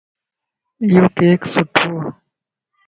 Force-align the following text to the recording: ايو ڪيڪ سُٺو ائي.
ايو 0.81 1.03
ڪيڪ 1.17 1.41
سُٺو 1.53 1.89
ائي. 2.03 2.09